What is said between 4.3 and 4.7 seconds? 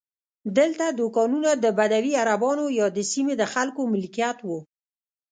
وو.